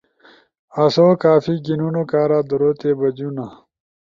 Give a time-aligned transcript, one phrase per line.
[0.83, 3.47] آسو کافی گھینونو کارا درو تی بجونا۔